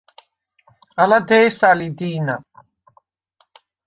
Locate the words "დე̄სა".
1.27-1.69